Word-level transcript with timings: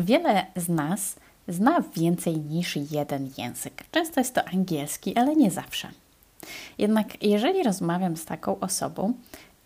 Wiele 0.00 0.46
z 0.56 0.68
nas 0.68 1.16
zna 1.48 1.84
więcej 1.96 2.36
niż 2.36 2.76
jeden 2.90 3.30
język. 3.38 3.84
Często 3.90 4.20
jest 4.20 4.34
to 4.34 4.48
angielski, 4.48 5.16
ale 5.16 5.36
nie 5.36 5.50
zawsze. 5.50 5.88
Jednak 6.78 7.22
jeżeli 7.22 7.62
rozmawiam 7.62 8.16
z 8.16 8.24
taką 8.24 8.60
osobą 8.60 9.12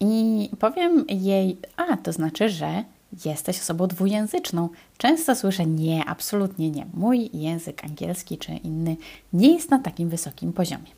i 0.00 0.50
powiem 0.58 1.04
jej, 1.08 1.56
a 1.76 1.96
to 1.96 2.12
znaczy, 2.12 2.48
że 2.48 2.84
jesteś 3.24 3.60
osobą 3.60 3.86
dwujęzyczną, 3.86 4.68
często 4.98 5.34
słyszę 5.34 5.66
nie, 5.66 6.04
absolutnie 6.04 6.70
nie. 6.70 6.86
Mój 6.94 7.30
język 7.32 7.84
angielski 7.84 8.38
czy 8.38 8.52
inny 8.52 8.96
nie 9.32 9.54
jest 9.54 9.70
na 9.70 9.78
takim 9.78 10.08
wysokim 10.08 10.52
poziomie. 10.52 10.90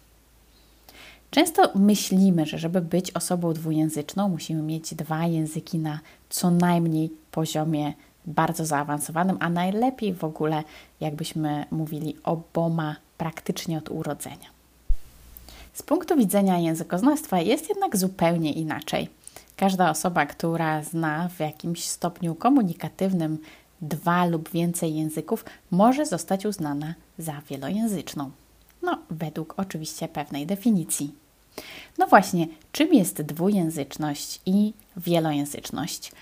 Często 1.30 1.70
myślimy, 1.74 2.46
że 2.46 2.58
żeby 2.58 2.80
być 2.80 3.10
osobą 3.10 3.52
dwujęzyczną, 3.52 4.28
musimy 4.28 4.62
mieć 4.62 4.94
dwa 4.94 5.26
języki 5.26 5.78
na 5.78 6.00
co 6.28 6.50
najmniej 6.50 7.10
poziomie 7.30 7.92
bardzo 8.26 8.66
zaawansowanym, 8.66 9.36
a 9.40 9.48
najlepiej 9.48 10.14
w 10.14 10.24
ogóle, 10.24 10.64
jakbyśmy 11.00 11.64
mówili, 11.70 12.16
oboma 12.24 12.96
praktycznie 13.18 13.78
od 13.78 13.90
urodzenia. 13.90 14.52
Z 15.72 15.82
punktu 15.82 16.16
widzenia 16.16 16.58
językoznawstwa 16.58 17.40
jest 17.40 17.68
jednak 17.68 17.96
zupełnie 17.96 18.52
inaczej. 18.52 19.08
Każda 19.56 19.90
osoba, 19.90 20.26
która 20.26 20.82
zna 20.82 21.28
w 21.28 21.40
jakimś 21.40 21.84
stopniu 21.84 22.34
komunikatywnym 22.34 23.38
dwa 23.80 24.26
lub 24.26 24.50
więcej 24.50 24.94
języków, 24.94 25.44
może 25.70 26.06
zostać 26.06 26.46
uznana 26.46 26.94
za 27.18 27.42
wielojęzyczną. 27.48 28.30
No, 28.82 28.98
według 29.10 29.54
oczywiście 29.56 30.08
pewnej 30.08 30.46
definicji. 30.46 31.14
No 31.98 32.06
właśnie, 32.06 32.46
czym 32.72 32.94
jest 32.94 33.22
dwujęzyczność 33.22 34.40
i 34.46 34.72
wielojęzyczność? 34.96 36.12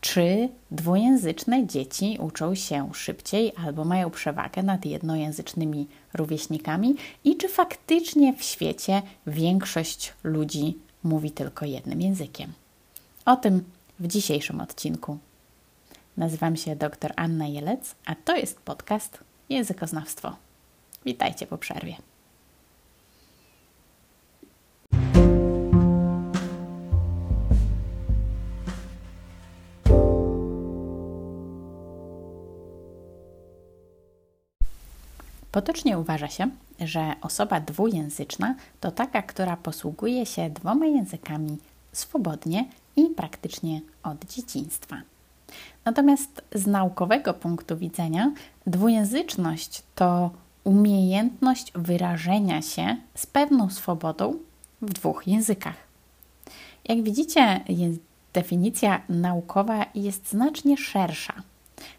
Czy 0.00 0.48
dwujęzyczne 0.70 1.66
dzieci 1.66 2.18
uczą 2.20 2.54
się 2.54 2.90
szybciej 2.94 3.52
albo 3.56 3.84
mają 3.84 4.10
przewagę 4.10 4.62
nad 4.62 4.86
jednojęzycznymi 4.86 5.86
rówieśnikami? 6.14 6.94
I 7.24 7.36
czy 7.36 7.48
faktycznie 7.48 8.34
w 8.34 8.42
świecie 8.42 9.02
większość 9.26 10.12
ludzi 10.24 10.78
mówi 11.04 11.30
tylko 11.30 11.64
jednym 11.64 12.00
językiem? 12.00 12.52
O 13.24 13.36
tym 13.36 13.64
w 14.00 14.06
dzisiejszym 14.06 14.60
odcinku. 14.60 15.18
Nazywam 16.16 16.56
się 16.56 16.76
dr 16.76 17.12
Anna 17.16 17.46
Jelec, 17.46 17.94
a 18.06 18.14
to 18.14 18.36
jest 18.36 18.60
podcast 18.60 19.18
Językoznawstwo. 19.48 20.36
Witajcie 21.04 21.46
po 21.46 21.58
przerwie. 21.58 21.96
Potocznie 35.58 35.98
uważa 35.98 36.28
się, 36.28 36.50
że 36.80 37.14
osoba 37.20 37.60
dwujęzyczna 37.60 38.54
to 38.80 38.90
taka, 38.90 39.22
która 39.22 39.56
posługuje 39.56 40.26
się 40.26 40.50
dwoma 40.50 40.86
językami 40.86 41.58
swobodnie 41.92 42.64
i 42.96 43.06
praktycznie 43.06 43.80
od 44.02 44.24
dzieciństwa. 44.24 44.96
Natomiast 45.84 46.42
z 46.54 46.66
naukowego 46.66 47.34
punktu 47.34 47.76
widzenia, 47.76 48.32
dwujęzyczność 48.66 49.82
to 49.94 50.30
umiejętność 50.64 51.72
wyrażenia 51.74 52.62
się 52.62 52.96
z 53.14 53.26
pewną 53.26 53.70
swobodą 53.70 54.34
w 54.82 54.92
dwóch 54.92 55.26
językach. 55.26 55.76
Jak 56.84 57.02
widzicie, 57.02 57.60
definicja 58.32 59.02
naukowa 59.08 59.86
jest 59.94 60.28
znacznie 60.28 60.76
szersza. 60.76 61.34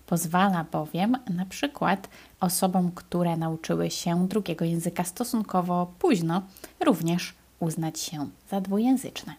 Pozwala 0.09 0.65
bowiem 0.71 1.17
na 1.29 1.45
przykład 1.45 2.09
osobom, 2.39 2.91
które 2.91 3.37
nauczyły 3.37 3.91
się 3.91 4.27
drugiego 4.27 4.65
języka 4.65 5.03
stosunkowo 5.03 5.93
późno, 5.99 6.41
również 6.85 7.33
uznać 7.59 7.99
się 7.99 8.29
za 8.51 8.61
dwujęzyczne. 8.61 9.33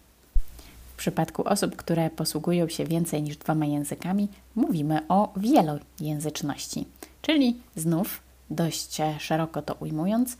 W 0.95 0.97
przypadku 0.97 1.49
osób, 1.49 1.77
które 1.77 2.11
posługują 2.11 2.69
się 2.69 2.85
więcej 2.85 3.23
niż 3.23 3.37
dwoma 3.37 3.67
językami, 3.67 4.29
mówimy 4.57 5.01
o 5.09 5.33
wielojęzyczności, 5.37 6.87
czyli 7.23 7.57
znów 7.77 8.21
dość 8.51 8.99
szeroko 9.19 9.63
to 9.63 9.75
ujmując, 9.75 10.37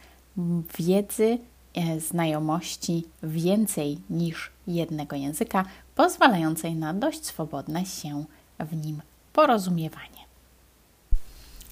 wiedzy, 0.79 1.39
e, 1.75 2.01
znajomości 2.01 3.05
więcej 3.23 3.99
niż 4.11 4.51
jednego 4.67 5.17
języka, 5.17 5.65
pozwalającej 5.95 6.75
na 6.75 6.95
dość 6.95 7.25
swobodne 7.27 7.87
się 7.87 8.25
w 8.59 8.87
nim 8.87 9.03
porozumiewanie. 9.33 10.20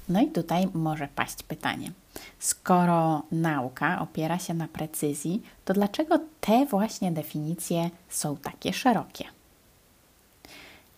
No 0.08 0.20
i 0.20 0.26
tutaj 0.26 0.68
może 0.74 1.08
paść 1.08 1.42
pytanie. 1.42 1.92
Skoro 2.38 3.22
nauka 3.32 4.00
opiera 4.00 4.38
się 4.38 4.54
na 4.54 4.68
precyzji, 4.68 5.42
to 5.64 5.74
dlaczego 5.74 6.18
te 6.40 6.66
właśnie 6.66 7.12
definicje 7.12 7.90
są 8.08 8.36
takie 8.36 8.72
szerokie? 8.72 9.24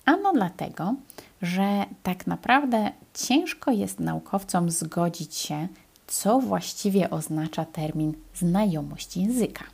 Ano 0.04 0.32
dlatego, 0.32 0.94
że 1.42 1.84
tak 2.02 2.26
naprawdę 2.26 2.90
ciężko 3.14 3.70
jest 3.70 4.00
naukowcom 4.00 4.70
zgodzić 4.70 5.34
się, 5.34 5.68
co 6.06 6.40
właściwie 6.40 7.10
oznacza 7.10 7.64
termin 7.64 8.14
znajomość 8.34 9.16
języka. 9.16 9.64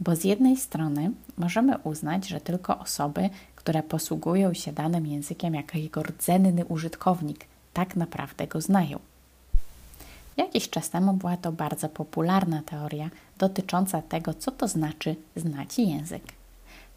Bo 0.00 0.16
z 0.16 0.24
jednej 0.24 0.56
strony 0.56 1.10
możemy 1.36 1.78
uznać, 1.78 2.28
że 2.28 2.40
tylko 2.40 2.78
osoby, 2.78 3.30
które 3.56 3.82
posługują 3.82 4.54
się 4.54 4.72
danym 4.72 5.06
językiem 5.06 5.54
jako 5.54 5.78
jego 5.78 6.02
rdzenny 6.02 6.64
użytkownik, 6.64 7.44
tak 7.72 7.96
naprawdę 7.96 8.46
go 8.46 8.60
znają. 8.60 8.98
Jakiś 10.36 10.70
czas 10.70 10.90
temu 10.90 11.12
była 11.12 11.36
to 11.36 11.52
bardzo 11.52 11.88
popularna 11.88 12.62
teoria 12.62 13.10
dotycząca 13.38 14.02
tego, 14.02 14.34
co 14.34 14.50
to 14.50 14.68
znaczy 14.68 15.16
znać 15.36 15.78
język. 15.78 16.22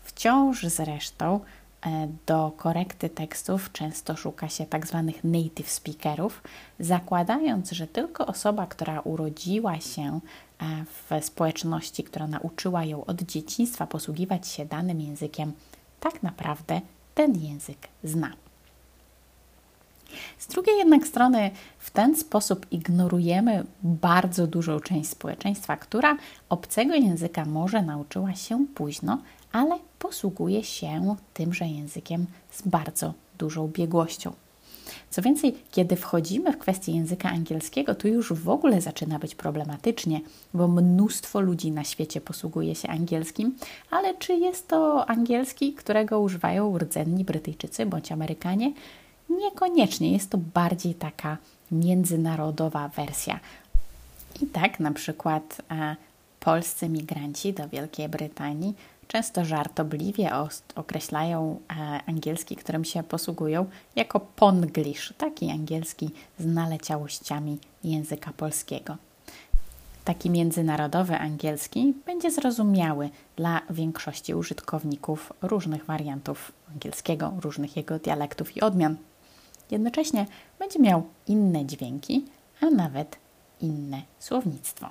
Wciąż 0.04 0.64
zresztą 0.64 1.40
e, 1.86 2.08
do 2.26 2.52
korekty 2.58 3.10
tekstów 3.10 3.72
często 3.72 4.16
szuka 4.16 4.50
się 4.50 4.66
tzw. 4.66 5.12
Tak 5.14 5.24
native 5.24 5.70
speakerów, 5.72 6.44
zakładając, 6.80 7.72
że 7.72 7.88
tylko 7.88 8.26
osoba, 8.26 8.68
która 8.68 9.00
urodziła 9.00 9.80
się 9.80 10.20
e, 10.60 10.86
w 10.86 11.26
społeczności, 11.26 12.04
która 12.04 12.28
nauczyła 12.28 12.84
ją 12.84 13.06
od 13.06 13.22
dzieciństwa 13.22 13.88
posługiwać 13.88 14.48
się 14.48 14.66
danym 14.66 15.02
językiem, 15.02 15.54
tak 16.00 16.24
naprawdę 16.24 16.82
ten 17.16 17.36
język 17.36 17.88
zna. 18.04 18.32
Z 20.38 20.48
drugiej 20.48 20.78
jednak 20.78 21.08
strony, 21.08 21.52
w 21.80 21.92
ten 21.92 22.16
sposób 22.16 22.66
ignorujemy 22.72 23.64
bardzo 23.84 24.48
dużą 24.48 24.80
część 24.80 25.10
społeczeństwa, 25.10 25.78
która 25.78 26.18
obcego 26.50 26.96
języka 26.96 27.46
może 27.46 27.82
nauczyła 27.82 28.36
się 28.36 28.66
późno, 28.76 29.18
ale 29.52 29.80
posługuje 30.00 30.64
się 30.64 31.16
tymże 31.34 31.66
językiem 31.68 32.26
z 32.52 32.62
bardzo 32.62 33.14
dużą 33.38 33.68
biegłością. 33.68 34.34
Co 35.10 35.22
więcej, 35.22 35.56
kiedy 35.72 35.96
wchodzimy 35.96 36.54
w 36.54 36.58
kwestię 36.58 36.92
języka 36.92 37.30
angielskiego, 37.30 37.96
tu 37.96 38.08
już 38.08 38.34
w 38.34 38.50
ogóle 38.50 38.82
zaczyna 38.82 39.20
być 39.20 39.36
problematycznie, 39.36 40.22
bo 40.54 40.68
mnóstwo 40.68 41.42
ludzi 41.42 41.72
na 41.72 41.84
świecie 41.84 42.22
posługuje 42.22 42.76
się 42.76 42.88
angielskim, 42.88 43.56
ale 43.92 44.14
czy 44.16 44.34
jest 44.34 44.68
to 44.68 45.10
angielski, 45.10 45.74
którego 45.74 46.20
używają 46.20 46.78
rdzenni 46.78 47.26
Brytyjczycy 47.26 47.86
bądź 47.86 48.12
Amerykanie? 48.12 48.74
Niekoniecznie, 49.38 50.12
jest 50.12 50.30
to 50.30 50.38
bardziej 50.38 50.96
taka 50.96 51.38
międzynarodowa 51.72 52.88
wersja. 52.88 53.40
I 54.42 54.48
tak 54.48 54.80
na 54.80 54.92
przykład 54.92 55.62
e, 55.72 55.96
polscy 56.40 56.90
migranci 56.90 57.54
do 57.54 57.70
Wielkiej 57.70 58.10
Brytanii 58.10 58.74
często 59.08 59.46
żartobliwie 59.46 60.32
określają 60.76 61.60
e, 61.70 62.00
angielski, 62.06 62.56
którym 62.56 62.86
się 62.86 63.04
posługują, 63.04 63.66
jako 63.96 64.20
ponglish, 64.20 65.14
taki 65.18 65.52
angielski 65.52 66.10
z 66.40 66.46
naleciałościami 66.46 67.58
języka 67.84 68.32
polskiego. 68.38 68.98
Taki 70.06 70.30
międzynarodowy 70.30 71.18
angielski 71.18 71.94
będzie 72.06 72.32
zrozumiały 72.32 73.10
dla 73.36 73.62
większości 73.70 74.36
użytkowników 74.36 75.34
różnych 75.42 75.86
wariantów 75.86 76.52
angielskiego, 76.74 77.34
różnych 77.42 77.78
jego 77.78 78.00
dialektów 78.00 78.58
i 78.58 78.62
odmian. 78.62 78.96
Jednocześnie 79.72 80.26
będzie 80.60 80.80
miał 80.80 81.04
inne 81.28 81.66
dźwięki, 81.66 82.26
a 82.62 82.70
nawet 82.70 83.18
inne 83.62 84.02
słownictwo. 84.20 84.88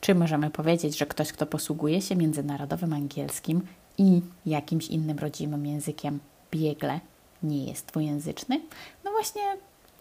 Czy 0.00 0.14
możemy 0.14 0.50
powiedzieć, 0.50 0.98
że 0.98 1.06
ktoś, 1.06 1.32
kto 1.32 1.46
posługuje 1.46 2.02
się 2.02 2.16
międzynarodowym 2.16 2.92
angielskim 2.92 3.62
i 3.98 4.22
jakimś 4.46 4.88
innym 4.88 5.18
rodzimym 5.18 5.66
językiem 5.66 6.20
biegle 6.50 7.00
nie 7.42 7.64
jest 7.64 7.86
dwujęzyczny? 7.86 8.60
No 9.04 9.10
właśnie, 9.10 9.42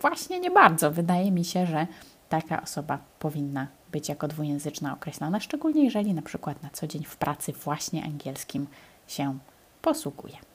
właśnie 0.01 0.39
nie 0.39 0.51
bardzo. 0.51 0.91
Wydaje 0.91 1.31
mi 1.31 1.45
się, 1.45 1.65
że 1.65 1.87
taka 2.29 2.63
osoba 2.63 2.99
powinna 3.19 3.67
być 3.91 4.09
jako 4.09 4.27
dwujęzyczna 4.27 4.93
określona, 4.93 5.39
szczególnie 5.39 5.83
jeżeli 5.83 6.13
na 6.13 6.21
przykład 6.21 6.63
na 6.63 6.69
co 6.69 6.87
dzień 6.87 7.03
w 7.03 7.17
pracy 7.17 7.53
właśnie 7.53 8.03
angielskim 8.03 8.67
się 9.07 9.37
posługuje. 9.81 10.52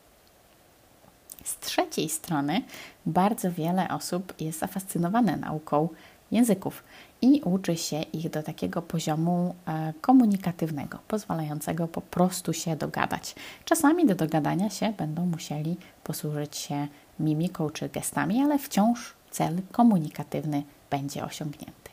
Z 1.48 1.58
trzeciej 1.58 2.08
strony 2.08 2.62
bardzo 3.06 3.52
wiele 3.52 3.88
osób 3.88 4.34
jest 4.40 4.58
zafascynowane 4.58 5.36
nauką 5.36 5.88
języków 6.30 6.84
i 7.22 7.42
uczy 7.44 7.76
się 7.76 8.02
ich 8.02 8.30
do 8.30 8.42
takiego 8.42 8.82
poziomu 8.82 9.54
e, 9.66 9.92
komunikatywnego, 10.00 10.98
pozwalającego 11.08 11.88
po 11.88 12.00
prostu 12.00 12.52
się 12.52 12.76
dogadać. 12.76 13.34
Czasami 13.64 14.06
do 14.06 14.14
dogadania 14.14 14.70
się 14.70 14.92
będą 14.92 15.26
musieli 15.26 15.76
posłużyć 16.04 16.56
się 16.56 16.88
mimiką 17.20 17.70
czy 17.70 17.88
gestami, 17.88 18.42
ale 18.42 18.58
wciąż 18.58 19.14
cel 19.30 19.60
komunikatywny 19.72 20.62
będzie 20.90 21.24
osiągnięty. 21.24 21.90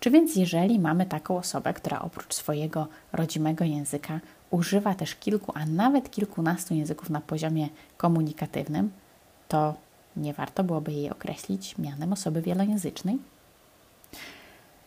Czy 0.00 0.10
więc, 0.10 0.36
jeżeli 0.36 0.78
mamy 0.78 1.06
taką 1.06 1.38
osobę, 1.38 1.74
która 1.74 2.00
oprócz 2.00 2.34
swojego 2.34 2.86
rodzimego 3.12 3.64
języka 3.64 4.20
używa 4.52 4.94
też 4.94 5.14
kilku, 5.14 5.52
a 5.54 5.66
nawet 5.66 6.10
kilkunastu 6.10 6.74
języków 6.74 7.10
na 7.10 7.20
poziomie 7.20 7.68
komunikatywnym, 7.96 8.90
to 9.48 9.74
nie 10.16 10.34
warto 10.34 10.64
byłoby 10.64 10.92
jej 10.92 11.10
określić 11.10 11.78
mianem 11.78 12.12
osoby 12.12 12.42
wielojęzycznej? 12.42 13.18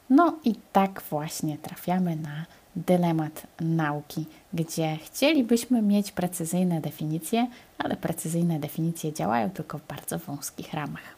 No 0.10 0.40
i 0.44 0.56
tak 0.74 1.04
właśnie 1.10 1.58
trafiamy 1.58 2.16
na 2.16 2.46
dylemat 2.76 3.48
nauki, 3.60 4.26
gdzie 4.54 4.98
chcielibyśmy 4.98 5.82
mieć 5.82 6.12
precyzyjne 6.12 6.82
definicje, 6.82 7.48
ale 7.78 7.96
precyzyjne 7.96 8.60
definicje 8.60 9.14
działają 9.14 9.50
tylko 9.50 9.78
w 9.78 9.88
bardzo 9.88 10.20
wąskich 10.20 10.74
ramach. 10.74 11.16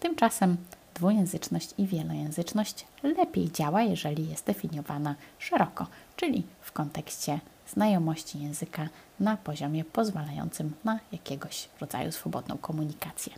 Tymczasem 0.00 0.56
dwujęzyczność 0.94 1.74
i 1.78 1.86
wielojęzyczność 1.86 2.86
lepiej 3.02 3.50
działa, 3.50 3.82
jeżeli 3.82 4.28
jest 4.28 4.46
definiowana 4.46 5.14
szeroko, 5.38 5.86
czyli 6.16 6.42
w 6.60 6.72
kontekście 6.72 7.40
znajomości 7.72 8.42
języka 8.42 8.88
na 9.20 9.36
poziomie 9.36 9.84
pozwalającym 9.84 10.72
na 10.84 10.98
jakiegoś 11.12 11.68
rodzaju 11.80 12.12
swobodną 12.12 12.58
komunikację. 12.58 13.32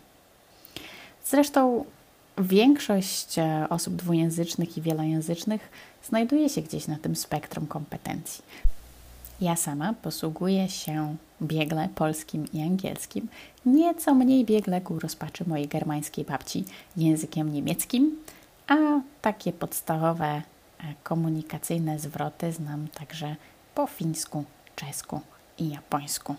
Zresztą 1.25 1.85
większość 2.37 3.39
e, 3.39 3.67
osób 3.69 3.95
dwujęzycznych 3.95 4.77
i 4.77 4.81
wielojęzycznych 4.81 5.69
znajduje 6.03 6.49
się 6.49 6.61
gdzieś 6.61 6.87
na 6.87 6.97
tym 6.97 7.15
spektrum 7.15 7.67
kompetencji. 7.67 8.43
Ja 9.41 9.55
sama 9.55 9.93
posługuję 9.93 10.69
się 10.69 11.15
biegle 11.41 11.89
polskim 11.95 12.45
i 12.53 12.61
angielskim, 12.61 13.27
nieco 13.65 14.15
mniej 14.15 14.45
biegle 14.45 14.81
ku 14.81 14.99
rozpaczy 14.99 15.43
mojej 15.47 15.67
germańskiej 15.67 16.25
babci 16.25 16.65
językiem 16.97 17.53
niemieckim, 17.53 18.17
a 18.67 18.75
takie 19.21 19.53
podstawowe 19.53 20.25
e, 20.25 20.41
komunikacyjne 21.03 21.99
zwroty 21.99 22.51
znam 22.51 22.87
także 22.87 23.35
po 23.75 23.87
fińsku, 23.87 24.43
czesku 24.75 25.21
i 25.57 25.69
japońsku. 25.69 26.35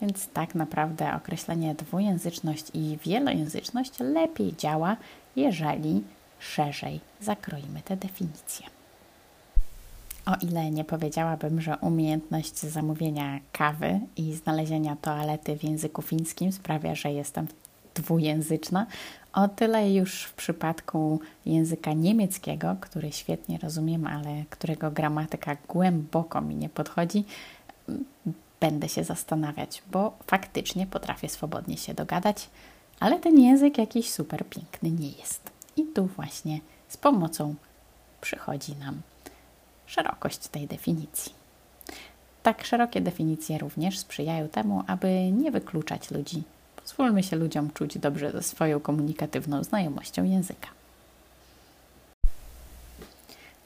Więc 0.00 0.28
tak 0.28 0.54
naprawdę 0.54 1.14
określenie 1.14 1.74
dwujęzyczność 1.74 2.66
i 2.74 2.98
wielojęzyczność 3.04 3.92
lepiej 4.00 4.56
działa, 4.56 4.96
jeżeli 5.36 6.04
szerzej 6.38 7.00
zakroimy 7.20 7.82
te 7.82 7.96
definicje. 7.96 8.66
O 10.26 10.32
ile 10.42 10.70
nie 10.70 10.84
powiedziałabym, 10.84 11.60
że 11.60 11.76
umiejętność 11.76 12.58
zamówienia 12.58 13.40
kawy 13.52 14.00
i 14.16 14.34
znalezienia 14.34 14.96
toalety 14.96 15.56
w 15.56 15.64
języku 15.64 16.02
fińskim 16.02 16.52
sprawia, 16.52 16.94
że 16.94 17.12
jestem 17.12 17.46
dwujęzyczna, 17.94 18.86
o 19.38 19.48
tyle 19.48 19.92
już 19.92 20.22
w 20.22 20.32
przypadku 20.32 21.20
języka 21.46 21.92
niemieckiego, 21.92 22.76
który 22.80 23.12
świetnie 23.12 23.58
rozumiem, 23.58 24.06
ale 24.06 24.44
którego 24.50 24.90
gramatyka 24.90 25.56
głęboko 25.68 26.40
mi 26.40 26.54
nie 26.54 26.68
podchodzi, 26.68 27.24
będę 28.60 28.88
się 28.88 29.04
zastanawiać, 29.04 29.82
bo 29.92 30.12
faktycznie 30.26 30.86
potrafię 30.86 31.28
swobodnie 31.28 31.76
się 31.76 31.94
dogadać, 31.94 32.50
ale 33.00 33.20
ten 33.20 33.40
język 33.40 33.78
jakiś 33.78 34.10
super 34.10 34.44
piękny 34.46 34.90
nie 34.90 35.10
jest. 35.10 35.50
I 35.76 35.84
tu 35.84 36.06
właśnie 36.06 36.60
z 36.88 36.96
pomocą 36.96 37.54
przychodzi 38.20 38.76
nam 38.76 39.00
szerokość 39.86 40.38
tej 40.38 40.66
definicji. 40.66 41.32
Tak 42.42 42.64
szerokie 42.64 43.00
definicje 43.00 43.58
również 43.58 43.98
sprzyjają 43.98 44.48
temu, 44.48 44.82
aby 44.86 45.32
nie 45.32 45.50
wykluczać 45.50 46.10
ludzi. 46.10 46.42
Pozwólmy 46.88 47.22
się 47.22 47.36
ludziom 47.36 47.70
czuć 47.70 47.98
dobrze 47.98 48.32
ze 48.32 48.42
swoją 48.42 48.80
komunikatywną 48.80 49.64
znajomością 49.64 50.24
języka. 50.24 50.68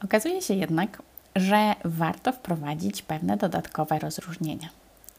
Okazuje 0.05 0.43
się 0.43 0.55
jednak, 0.55 1.03
że 1.37 1.75
warto 1.85 2.33
wprowadzić 2.33 3.03
pewne 3.03 3.37
dodatkowe 3.37 3.99
rozróżnienia. 3.99 4.69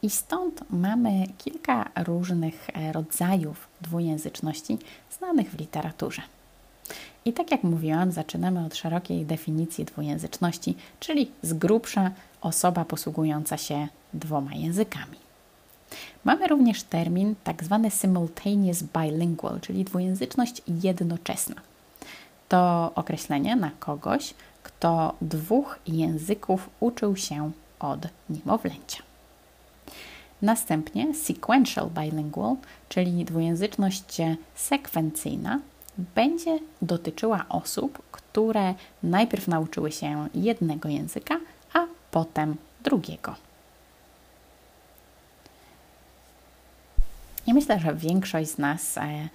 I 0.02 0.10
stąd 0.10 0.60
mamy 0.70 1.26
kilka 1.38 1.90
różnych 2.04 2.70
e, 2.70 2.92
rodzajów 2.92 3.68
dwujęzyczności 3.80 4.78
znanych 5.18 5.50
w 5.50 5.58
literaturze. 5.58 6.22
I 7.24 7.32
tak 7.32 7.50
jak 7.50 7.62
mówiłam, 7.62 8.12
zaczynamy 8.12 8.66
od 8.66 8.76
szerokiej 8.76 9.26
definicji 9.26 9.84
dwujęzyczności, 9.84 10.76
czyli 11.00 11.30
z 11.42 11.52
grubsza 11.52 12.10
osoba 12.40 12.84
posługująca 12.84 13.56
się 13.56 13.88
dwoma 14.14 14.54
językami. 14.54 15.23
Mamy 16.24 16.48
również 16.48 16.82
termin 16.82 17.34
tak 17.44 17.64
zwany 17.64 17.90
simultaneous 17.90 18.82
bilingual, 18.82 19.60
czyli 19.60 19.84
dwujęzyczność 19.84 20.62
jednoczesna. 20.82 21.54
To 22.48 22.92
określenie 22.94 23.56
na 23.56 23.70
kogoś, 23.78 24.34
kto 24.62 25.14
dwóch 25.20 25.78
języków 25.86 26.70
uczył 26.80 27.16
się 27.16 27.50
od 27.80 28.08
niemowlęcia. 28.30 29.02
Następnie 30.42 31.14
sequential 31.14 31.90
bilingual, 31.90 32.56
czyli 32.88 33.24
dwujęzyczność 33.24 34.16
sekwencyjna, 34.54 35.60
będzie 35.98 36.58
dotyczyła 36.82 37.44
osób, 37.48 38.02
które 38.12 38.74
najpierw 39.02 39.48
nauczyły 39.48 39.92
się 39.92 40.28
jednego 40.34 40.88
języka, 40.88 41.40
a 41.72 41.86
potem 42.10 42.56
drugiego. 42.82 43.34
Myślę, 47.54 47.80
że 47.80 47.94
większość 47.94 48.50
z 48.50 48.58
nas 48.58 48.98
e, 48.98 49.28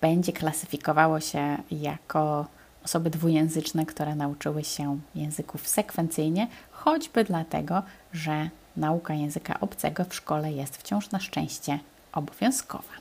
będzie 0.00 0.32
klasyfikowało 0.32 1.20
się 1.20 1.58
jako 1.70 2.46
osoby 2.84 3.10
dwujęzyczne, 3.10 3.86
które 3.86 4.14
nauczyły 4.14 4.64
się 4.64 4.98
języków 5.14 5.68
sekwencyjnie, 5.68 6.48
choćby 6.70 7.24
dlatego, 7.24 7.82
że 8.12 8.50
nauka 8.76 9.14
języka 9.14 9.60
obcego 9.60 10.04
w 10.04 10.14
szkole 10.14 10.52
jest 10.52 10.76
wciąż 10.76 11.10
na 11.10 11.20
szczęście 11.20 11.78
obowiązkowa. 12.12 12.94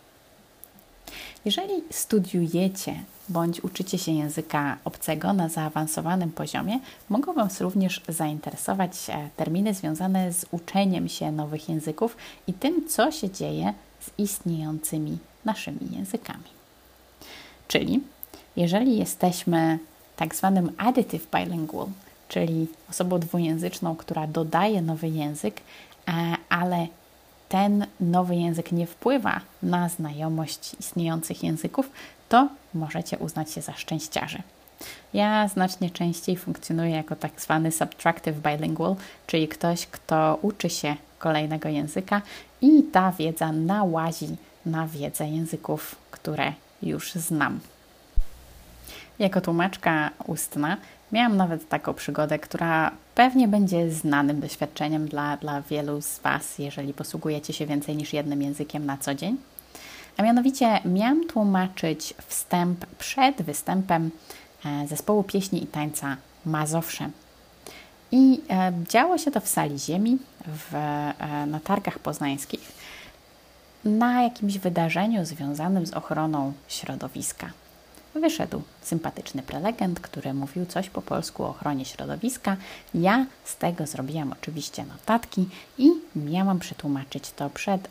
Jeżeli 1.45 1.73
studiujecie 1.91 2.95
bądź 3.29 3.63
uczycie 3.63 3.97
się 3.97 4.11
języka 4.11 4.77
obcego 4.85 5.33
na 5.33 5.49
zaawansowanym 5.49 6.31
poziomie, 6.31 6.79
mogą 7.09 7.33
Was 7.33 7.61
również 7.61 8.01
zainteresować 8.09 8.91
e, 9.09 9.29
terminy 9.37 9.73
związane 9.73 10.33
z 10.33 10.45
uczeniem 10.51 11.09
się 11.09 11.31
nowych 11.31 11.69
języków 11.69 12.17
i 12.47 12.53
tym, 12.53 12.87
co 12.87 13.11
się 13.11 13.29
dzieje 13.29 13.73
z 14.05 14.19
istniejącymi 14.19 15.17
naszymi 15.45 15.79
językami. 15.91 16.43
Czyli 17.67 17.99
jeżeli 18.55 18.97
jesteśmy 18.97 19.79
tak 20.15 20.35
zwanym 20.35 20.71
additive 20.77 21.27
bilingual, 21.31 21.87
czyli 22.27 22.67
osobą 22.89 23.19
dwujęzyczną, 23.19 23.95
która 23.95 24.27
dodaje 24.27 24.81
nowy 24.81 25.07
język, 25.07 25.61
e, 26.07 26.35
ale 26.49 26.87
ten 27.49 27.85
nowy 27.99 28.35
język 28.35 28.71
nie 28.71 28.87
wpływa 28.87 29.41
na 29.63 29.89
znajomość 29.89 30.75
istniejących 30.79 31.43
języków, 31.43 31.89
to 32.29 32.47
możecie 32.73 33.17
uznać 33.17 33.51
się 33.51 33.61
za 33.61 33.73
szczęściarzy. 33.73 34.41
Ja 35.13 35.47
znacznie 35.47 35.89
częściej 35.89 36.37
funkcjonuję 36.37 36.89
jako 36.89 37.15
tak 37.15 37.41
zwany 37.41 37.71
subtractive 37.71 38.35
bilingual, 38.35 38.95
czyli 39.27 39.47
ktoś, 39.47 39.87
kto 39.87 40.39
uczy 40.41 40.69
się 40.69 40.95
kolejnego 41.19 41.69
języka 41.69 42.21
i 42.63 42.83
ta 42.83 43.11
wiedza 43.11 43.51
nałazi 43.51 44.27
na 44.65 44.87
wiedzę 44.87 45.27
języków, 45.27 45.95
które 46.11 46.53
już 46.83 47.13
znam. 47.13 47.59
Jako 49.19 49.41
tłumaczka 49.41 50.09
ustna 50.27 50.77
miałam 51.11 51.37
nawet 51.37 51.69
taką 51.69 51.93
przygodę, 51.93 52.39
która 52.39 52.91
pewnie 53.15 53.47
będzie 53.47 53.91
znanym 53.91 54.39
doświadczeniem 54.39 55.07
dla, 55.07 55.37
dla 55.37 55.61
wielu 55.61 56.01
z 56.01 56.19
Was, 56.19 56.59
jeżeli 56.59 56.93
posługujecie 56.93 57.53
się 57.53 57.65
więcej 57.65 57.95
niż 57.95 58.13
jednym 58.13 58.41
językiem 58.41 58.85
na 58.85 58.97
co 58.97 59.15
dzień. 59.15 59.37
A 60.17 60.23
mianowicie 60.23 60.79
miałam 60.85 61.27
tłumaczyć 61.27 62.13
wstęp 62.27 62.85
przed 62.85 63.41
występem 63.41 64.11
e, 64.65 64.87
zespołu 64.87 65.23
pieśni 65.23 65.63
i 65.63 65.67
tańca 65.67 66.17
Mazowsze. 66.45 67.09
I 68.13 68.41
e, 68.49 68.73
działo 68.89 69.17
się 69.17 69.31
to 69.31 69.41
w 69.41 69.47
sali 69.47 69.79
ziemi, 69.79 70.17
w, 70.47 70.75
e, 70.75 71.45
na 71.45 71.59
targach 71.59 71.99
poznańskich, 71.99 72.71
na 73.85 74.23
jakimś 74.23 74.57
wydarzeniu 74.57 75.25
związanym 75.25 75.85
z 75.85 75.93
ochroną 75.93 76.53
środowiska. 76.67 77.49
Wyszedł 78.15 78.61
sympatyczny 78.81 79.43
prelegent, 79.43 79.99
który 79.99 80.33
mówił 80.33 80.65
coś 80.65 80.89
po 80.89 81.01
polsku 81.01 81.43
o 81.43 81.49
ochronie 81.49 81.85
środowiska. 81.85 82.57
Ja 82.93 83.25
z 83.43 83.57
tego 83.57 83.87
zrobiłam 83.87 84.31
oczywiście 84.31 84.85
notatki 84.85 85.49
i 85.77 85.89
miałam 86.15 86.59
przetłumaczyć 86.59 87.31
to 87.31 87.49
przed 87.49 87.87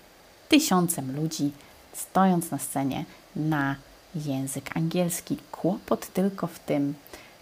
tysiącem 0.49 1.17
ludzi, 1.17 1.53
stojąc 1.93 2.51
na 2.51 2.59
scenie 2.59 3.05
na 3.37 3.77
język 4.15 4.77
angielski. 4.77 5.37
Kłopot 5.53 6.13
tylko 6.13 6.47
w 6.47 6.59
tym, 6.59 6.95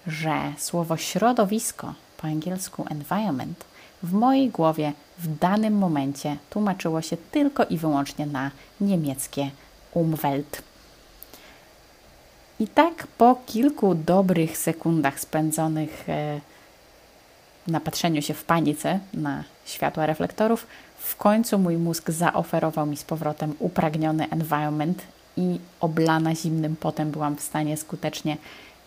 że 0.07 0.53
słowo 0.59 0.97
środowisko 0.97 1.95
po 2.21 2.27
angielsku 2.27 2.85
environment 2.91 3.65
w 4.03 4.13
mojej 4.13 4.49
głowie 4.49 4.93
w 5.19 5.39
danym 5.39 5.79
momencie 5.79 6.37
tłumaczyło 6.51 7.03
się 7.03 7.17
tylko 7.17 7.65
i 7.65 7.79
wyłącznie 7.79 8.27
na 8.27 8.51
niemieckie 8.81 9.51
Umwelt. 9.95 10.63
I 12.61 12.69
tak 12.69 13.07
po 13.07 13.39
kilku 13.47 13.95
dobrych 13.95 14.59
sekundach 14.59 15.21
spędzonych 15.21 16.09
e, 16.09 16.41
na 17.67 17.81
patrzeniu 17.81 18.23
się 18.23 18.35
w 18.35 18.45
panice 18.45 19.01
na 19.15 19.45
światła 19.65 20.07
reflektorów, 20.07 20.67
w 20.99 21.17
końcu 21.17 21.59
mój 21.59 21.77
mózg 21.77 22.11
zaoferował 22.11 22.87
mi 22.87 22.97
z 22.97 23.05
powrotem 23.05 23.55
upragniony 23.59 24.31
environment 24.31 25.03
i 25.37 25.59
oblana 25.81 26.35
zimnym 26.35 26.77
potem 26.77 27.11
byłam 27.11 27.37
w 27.37 27.43
stanie 27.43 27.77
skutecznie 27.77 28.37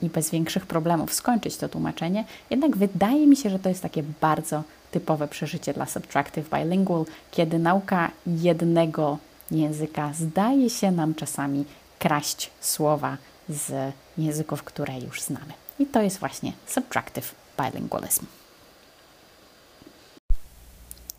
i 0.03 0.09
bez 0.09 0.29
większych 0.29 0.65
problemów 0.65 1.13
skończyć 1.13 1.57
to 1.57 1.69
tłumaczenie. 1.69 2.25
Jednak 2.49 2.77
wydaje 2.77 3.27
mi 3.27 3.35
się, 3.35 3.49
że 3.49 3.59
to 3.59 3.69
jest 3.69 3.81
takie 3.81 4.03
bardzo 4.21 4.63
typowe 4.91 5.27
przeżycie 5.27 5.73
dla 5.73 5.85
Subtractive 5.85 6.49
Bilingual, 6.49 7.05
kiedy 7.31 7.59
nauka 7.59 8.11
jednego 8.27 9.17
języka 9.51 10.11
zdaje 10.13 10.69
się 10.69 10.91
nam 10.91 11.15
czasami 11.15 11.65
kraść 11.99 12.51
słowa 12.61 13.17
z 13.49 13.93
języków, 14.17 14.63
które 14.63 14.99
już 14.99 15.21
znamy. 15.21 15.53
I 15.79 15.85
to 15.85 16.01
jest 16.01 16.19
właśnie 16.19 16.53
Subtractive 16.67 17.35
Bilingualism. 17.61 18.25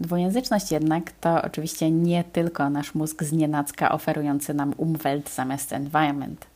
Dwujęzyczność 0.00 0.72
jednak 0.72 1.12
to 1.20 1.42
oczywiście 1.42 1.90
nie 1.90 2.24
tylko 2.24 2.70
nasz 2.70 2.94
mózg 2.94 3.22
znienacka 3.22 3.92
oferujący 3.92 4.54
nam 4.54 4.74
Umwelt 4.76 5.34
zamiast 5.34 5.72
environment. 5.72 6.46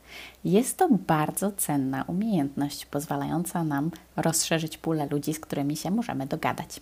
Jest 0.44 0.76
to 0.76 0.88
bardzo 0.90 1.52
cenna 1.52 2.04
umiejętność 2.06 2.86
pozwalająca 2.86 3.64
nam 3.64 3.90
rozszerzyć 4.16 4.78
pulę 4.78 5.06
ludzi, 5.10 5.34
z 5.34 5.40
którymi 5.40 5.76
się 5.76 5.90
możemy 5.90 6.26
dogadać. 6.26 6.80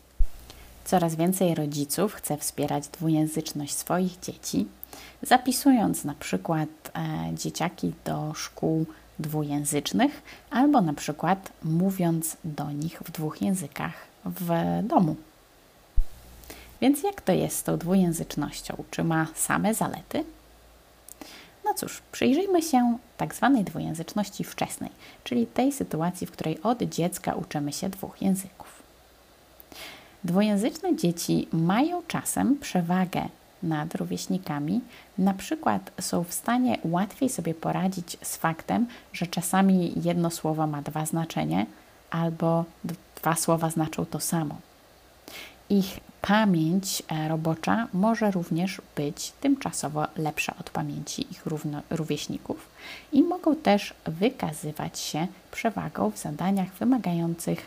Coraz 0.85 1.14
więcej 1.14 1.54
rodziców 1.54 2.14
chce 2.14 2.37
wspierać 2.37 2.88
dwujęzyczność 2.88 3.75
swoich 3.75 4.21
dzieci, 4.21 4.66
zapisując 5.23 6.04
na 6.04 6.14
przykład 6.14 6.68
e, 6.95 7.35
dzieciaki 7.35 7.92
do 8.04 8.35
szkół 8.35 8.87
dwujęzycznych 9.18 10.23
albo 10.50 10.80
na 10.80 10.92
przykład 10.92 11.52
mówiąc 11.64 12.37
do 12.45 12.71
nich 12.71 13.02
w 13.04 13.11
dwóch 13.11 13.42
językach 13.42 13.92
w 14.25 14.50
domu. 14.83 15.16
Więc 16.80 17.02
jak 17.02 17.21
to 17.21 17.33
jest 17.33 17.56
z 17.56 17.62
tą 17.62 17.76
dwujęzycznością? 17.76 18.85
Czy 18.90 19.04
ma 19.04 19.26
same 19.35 19.75
zalety? 19.75 20.25
Cóż, 21.76 22.02
przyjrzyjmy 22.12 22.62
się 22.62 22.99
tak 23.16 23.35
zwanej 23.35 23.64
dwujęzyczności 23.64 24.45
wczesnej, 24.45 24.90
czyli 25.25 25.47
tej 25.47 25.73
sytuacji, 25.73 26.26
w 26.26 26.30
której 26.30 26.62
od 26.62 26.83
dziecka 26.83 27.35
uczymy 27.35 27.73
się 27.73 27.88
dwóch 27.88 28.23
języków. 28.23 28.83
Dwujęzyczne 30.25 30.97
dzieci 30.97 31.49
mają 31.52 32.02
czasem 32.09 32.59
przewagę 32.59 33.28
nad 33.62 33.95
rówieśnikami, 33.95 34.80
na 35.18 35.35
przykład 35.35 35.90
są 36.00 36.25
w 36.25 36.33
stanie 36.33 36.78
łatwiej 36.85 37.28
sobie 37.28 37.54
poradzić 37.54 38.16
z 38.23 38.37
faktem, 38.37 38.87
że 39.12 39.26
czasami 39.26 39.92
jedno 40.04 40.30
słowo 40.30 40.66
ma 40.66 40.83
dwa 40.83 41.06
znaczenia, 41.06 41.66
albo 42.11 42.64
dwa 43.16 43.35
słowa 43.35 43.71
znaczą 43.71 44.06
to 44.06 44.21
samo. 44.21 44.56
Ich 45.71 46.01
pamięć 46.23 47.03
e, 47.09 47.29
robocza 47.29 47.89
może 47.93 48.31
również 48.31 48.81
być 48.97 49.33
tymczasowo 49.41 50.07
lepsza 50.17 50.55
od 50.61 50.71
pamięci 50.71 51.33
ich 51.33 51.47
równo, 51.47 51.83
rówieśników 51.91 52.69
i 53.13 53.23
mogą 53.23 53.57
też 53.57 53.95
wykazywać 54.07 54.99
się 54.99 55.27
przewagą 55.51 56.11
w 56.11 56.19
zadaniach 56.19 56.69
wymagających 56.69 57.67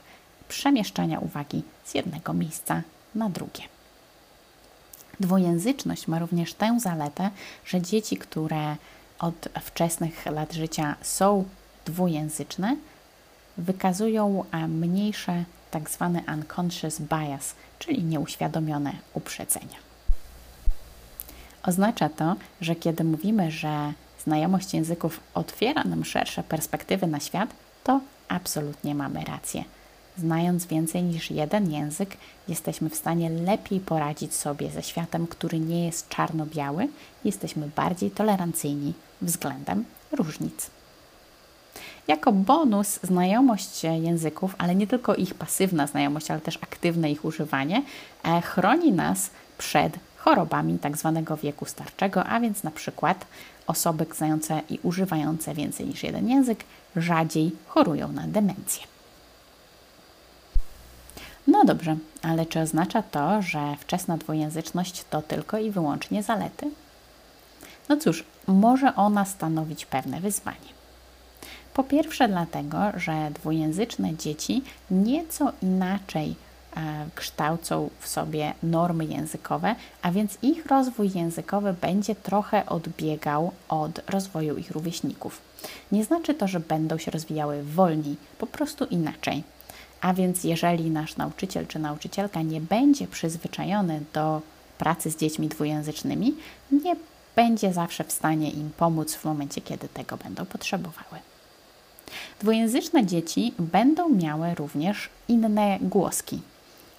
przemieszczania 0.50 1.20
uwagi 1.20 1.63
z 1.86 1.94
jednego 1.94 2.34
miejsca 2.34 2.82
na 3.15 3.29
drugie. 3.29 3.63
Dwujęzyczność 5.20 6.08
ma 6.08 6.20
również 6.20 6.53
tę 6.53 6.79
zaletę, 6.79 7.29
że 7.65 7.82
dzieci, 7.82 8.18
które 8.18 8.75
od 9.20 9.50
wczesnych 9.62 10.25
lat 10.25 10.53
życia 10.53 10.96
są 11.01 11.46
dwujęzyczne, 11.86 12.75
wykazują 13.58 14.44
e, 14.51 14.68
mniejsze 14.68 15.44
tak 15.71 15.89
zwany 15.89 16.23
unconscious 16.33 16.99
bias, 16.99 17.55
czyli 17.79 18.03
nieuświadomione 18.03 18.93
uprzedzenia. 19.13 19.77
Oznacza 21.63 22.09
to, 22.09 22.35
że 22.61 22.75
kiedy 22.75 23.03
mówimy, 23.03 23.51
że 23.51 23.93
znajomość 24.23 24.73
języków 24.73 25.19
otwiera 25.33 25.83
nam 25.83 26.05
szersze 26.05 26.43
perspektywy 26.43 27.07
na 27.07 27.19
świat, 27.19 27.49
to 27.83 28.01
absolutnie 28.27 28.95
mamy 28.95 29.23
rację. 29.23 29.63
Znając 30.17 30.65
więcej 30.65 31.03
niż 31.03 31.31
jeden 31.31 31.71
język, 31.71 32.17
jesteśmy 32.47 32.89
w 32.89 32.95
stanie 32.95 33.29
lepiej 33.29 33.79
poradzić 33.79 34.33
sobie 34.35 34.71
ze 34.71 34.83
światem, 34.83 35.27
który 35.27 35.59
nie 35.59 35.85
jest 35.85 36.09
czarno-biały, 36.09 36.88
jesteśmy 37.23 37.69
bardziej 37.75 38.11
tolerancyjni 38.11 38.93
względem 39.21 39.85
różnic. 40.11 40.78
Jako 42.09 42.31
bonus 42.31 42.99
znajomość 43.03 43.83
języków, 43.83 44.55
ale 44.57 44.75
nie 44.75 44.87
tylko 44.87 45.15
ich 45.15 45.33
pasywna 45.33 45.87
znajomość, 45.87 46.31
ale 46.31 46.41
też 46.41 46.57
aktywne 46.61 47.11
ich 47.11 47.25
używanie, 47.25 47.83
e, 48.23 48.41
chroni 48.41 48.91
nas 48.91 49.29
przed 49.57 49.93
chorobami 50.17 50.79
tzw. 50.79 51.21
Tak 51.27 51.39
wieku 51.39 51.65
starczego, 51.65 52.23
a 52.23 52.39
więc 52.39 52.63
na 52.63 52.71
przykład 52.71 53.25
osoby 53.67 54.05
znające 54.17 54.61
i 54.69 54.79
używające 54.83 55.53
więcej 55.53 55.87
niż 55.87 56.03
jeden 56.03 56.29
język 56.29 56.63
rzadziej 56.95 57.51
chorują 57.67 58.11
na 58.11 58.27
demencję. 58.27 58.83
No 61.47 61.65
dobrze, 61.65 61.97
ale 62.21 62.45
czy 62.45 62.59
oznacza 62.59 63.01
to, 63.01 63.41
że 63.41 63.75
wczesna 63.79 64.17
dwujęzyczność 64.17 65.03
to 65.09 65.21
tylko 65.21 65.57
i 65.57 65.71
wyłącznie 65.71 66.23
zalety? 66.23 66.71
No 67.89 67.97
cóż, 67.97 68.23
może 68.47 68.95
ona 68.95 69.25
stanowić 69.25 69.85
pewne 69.85 70.19
wyzwanie. 70.19 70.78
Po 71.73 71.83
pierwsze, 71.83 72.27
dlatego, 72.27 72.77
że 72.97 73.31
dwujęzyczne 73.33 74.15
dzieci 74.15 74.61
nieco 74.91 75.51
inaczej 75.61 76.35
e, 76.75 77.05
kształcą 77.15 77.89
w 77.99 78.07
sobie 78.07 78.53
normy 78.63 79.05
językowe, 79.05 79.75
a 80.01 80.11
więc 80.11 80.38
ich 80.41 80.65
rozwój 80.65 81.11
językowy 81.15 81.73
będzie 81.81 82.15
trochę 82.15 82.65
odbiegał 82.65 83.51
od 83.69 84.09
rozwoju 84.09 84.57
ich 84.57 84.71
rówieśników. 84.71 85.41
Nie 85.91 86.03
znaczy 86.03 86.33
to, 86.33 86.47
że 86.47 86.59
będą 86.59 86.97
się 86.97 87.11
rozwijały 87.11 87.63
wolniej, 87.63 88.15
po 88.38 88.47
prostu 88.47 88.85
inaczej. 88.85 89.43
A 90.01 90.13
więc, 90.13 90.43
jeżeli 90.43 90.91
nasz 90.91 91.17
nauczyciel 91.17 91.67
czy 91.67 91.79
nauczycielka 91.79 92.41
nie 92.41 92.61
będzie 92.61 93.07
przyzwyczajony 93.07 94.01
do 94.13 94.41
pracy 94.77 95.11
z 95.11 95.17
dziećmi 95.17 95.47
dwujęzycznymi, 95.47 96.35
nie 96.71 96.95
będzie 97.35 97.73
zawsze 97.73 98.03
w 98.03 98.11
stanie 98.11 98.49
im 98.49 98.71
pomóc 98.77 99.15
w 99.15 99.25
momencie, 99.25 99.61
kiedy 99.61 99.88
tego 99.88 100.17
będą 100.17 100.45
potrzebowały. 100.45 101.19
Dwujęzyczne 102.39 103.05
dzieci 103.05 103.53
będą 103.60 104.10
miały 104.10 104.55
również 104.55 105.10
inne 105.27 105.77
głoski, 105.81 106.41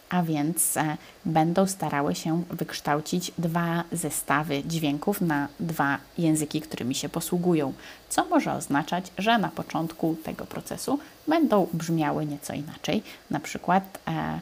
a 0.08 0.22
więc 0.22 0.76
e, 0.76 0.96
będą 1.24 1.66
starały 1.66 2.14
się 2.14 2.42
wykształcić 2.50 3.32
dwa 3.38 3.84
zestawy 3.92 4.62
dźwięków 4.64 5.20
na 5.20 5.48
dwa 5.60 5.98
języki, 6.18 6.60
którymi 6.60 6.94
się 6.94 7.08
posługują, 7.08 7.72
co 8.08 8.24
może 8.24 8.52
oznaczać, 8.52 9.04
że 9.18 9.38
na 9.38 9.48
początku 9.48 10.16
tego 10.24 10.46
procesu 10.46 10.98
będą 11.28 11.66
brzmiały 11.72 12.26
nieco 12.26 12.52
inaczej. 12.52 13.02
Na 13.30 13.40
przykład 13.40 13.98
e, 14.08 14.40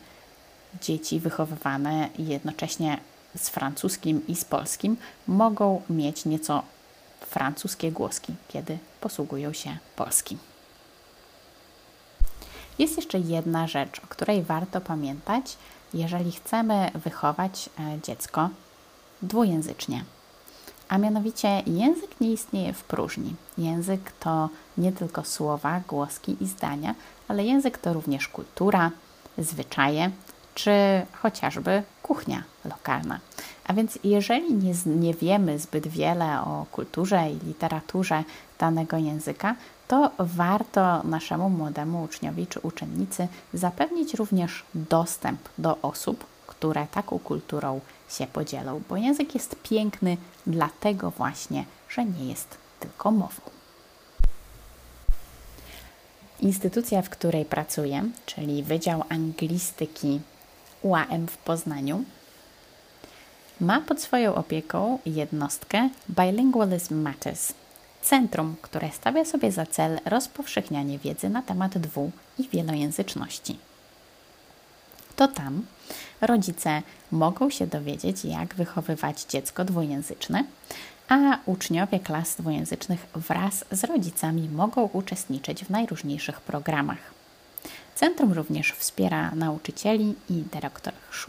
dzieci 0.82 1.20
wychowywane 1.20 2.08
jednocześnie 2.18 2.98
z 3.36 3.48
francuskim 3.48 4.26
i 4.26 4.36
z 4.36 4.44
polskim 4.44 4.96
mogą 5.26 5.82
mieć 5.90 6.24
nieco 6.24 6.62
francuskie 7.20 7.92
głoski, 7.92 8.34
kiedy 8.48 8.78
posługują 9.00 9.52
się 9.52 9.78
polskim. 9.96 10.38
Jest 12.78 12.96
jeszcze 12.96 13.18
jedna 13.18 13.66
rzecz, 13.66 14.00
o 14.04 14.06
której 14.06 14.42
warto 14.42 14.80
pamiętać, 14.80 15.56
jeżeli 15.94 16.32
chcemy 16.32 16.90
wychować 16.94 17.68
e, 17.78 18.00
dziecko 18.02 18.48
dwujęzycznie. 19.22 20.04
A 20.88 20.98
mianowicie 20.98 21.62
język 21.66 22.20
nie 22.20 22.32
istnieje 22.32 22.72
w 22.72 22.84
próżni. 22.84 23.34
Język 23.58 24.12
to 24.20 24.48
nie 24.78 24.92
tylko 24.92 25.24
słowa, 25.24 25.80
głoski 25.88 26.36
i 26.40 26.46
zdania, 26.46 26.94
ale 27.28 27.44
język 27.44 27.78
to 27.78 27.92
również 27.92 28.28
kultura, 28.28 28.90
zwyczaje 29.38 30.10
czy 30.54 30.72
chociażby 31.22 31.82
kuchnia 32.02 32.42
lokalna. 32.64 33.20
A 33.68 33.72
więc 33.72 33.98
jeżeli 34.04 34.54
nie, 34.54 34.74
nie 34.86 35.14
wiemy 35.14 35.58
zbyt 35.58 35.88
wiele 35.88 36.40
o 36.40 36.66
kulturze 36.72 37.30
i 37.30 37.46
literaturze 37.46 38.24
danego 38.58 38.96
języka, 38.96 39.56
to 39.88 40.10
warto 40.18 41.02
naszemu 41.02 41.50
młodemu 41.50 42.02
uczniowi 42.02 42.46
czy 42.46 42.60
uczennicy 42.60 43.28
zapewnić 43.54 44.14
również 44.14 44.64
dostęp 44.74 45.40
do 45.58 45.78
osób, 45.82 46.24
które 46.46 46.86
taką 46.86 47.18
kulturą 47.18 47.80
się 48.08 48.26
podzielą, 48.26 48.82
bo 48.88 48.96
język 48.96 49.34
jest 49.34 49.56
piękny 49.62 50.16
dlatego 50.46 51.10
właśnie, 51.10 51.64
że 51.88 52.04
nie 52.04 52.28
jest 52.28 52.58
tylko 52.80 53.10
mową. 53.10 53.42
Instytucja, 56.40 57.02
w 57.02 57.10
której 57.10 57.44
pracuję, 57.44 58.04
czyli 58.26 58.62
Wydział 58.62 59.04
Anglistyki 59.08 60.20
UAM 60.82 61.26
w 61.26 61.36
Poznaniu, 61.36 62.04
ma 63.60 63.80
pod 63.80 64.02
swoją 64.02 64.34
opieką 64.34 64.98
jednostkę 65.06 65.88
Bilingualism 66.10 67.02
Matters, 67.02 67.52
centrum, 68.02 68.56
które 68.62 68.92
stawia 68.92 69.24
sobie 69.24 69.52
za 69.52 69.66
cel 69.66 70.00
rozpowszechnianie 70.04 70.98
wiedzy 70.98 71.28
na 71.28 71.42
temat 71.42 71.78
dwu- 71.78 72.10
i 72.38 72.48
wielojęzyczności. 72.48 73.58
To 75.16 75.28
tam 75.28 75.66
rodzice 76.20 76.82
mogą 77.12 77.50
się 77.50 77.66
dowiedzieć, 77.66 78.24
jak 78.24 78.54
wychowywać 78.54 79.24
dziecko 79.28 79.64
dwujęzyczne, 79.64 80.44
a 81.08 81.38
uczniowie 81.46 82.00
klas 82.00 82.36
dwujęzycznych 82.36 83.06
wraz 83.14 83.64
z 83.70 83.84
rodzicami 83.84 84.48
mogą 84.48 84.82
uczestniczyć 84.92 85.64
w 85.64 85.70
najróżniejszych 85.70 86.40
programach. 86.40 87.18
Centrum 87.94 88.32
również 88.32 88.72
wspiera 88.72 89.30
nauczycieli 89.34 90.14
i 90.30 90.44